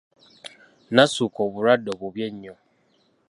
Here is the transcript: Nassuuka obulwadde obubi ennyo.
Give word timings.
Nassuuka 0.95 1.39
obulwadde 1.47 1.89
obubi 1.95 2.21
ennyo. 2.27 2.55